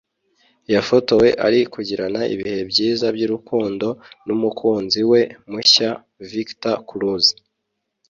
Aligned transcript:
yafotowe 0.73 1.27
ari 1.47 1.59
kugirana 1.73 2.21
ibihe 2.33 2.59
byiza 2.71 3.05
by’urukundo 3.15 3.87
n’umukunzi 4.27 4.99
we 5.11 5.21
mushya 5.51 5.89
Victor 6.31 6.77
Cruz 6.89 7.25